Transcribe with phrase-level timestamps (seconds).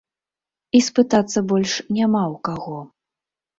[0.79, 2.83] І спытацца больш няма ў кога.